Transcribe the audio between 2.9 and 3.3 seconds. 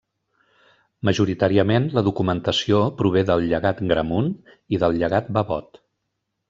prové